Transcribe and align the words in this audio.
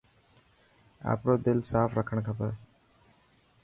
آپرو 1.11 1.33
دل 1.45 1.59
ساف 1.71 1.89
رکڻ 1.99 2.17
کپي. 2.27 2.49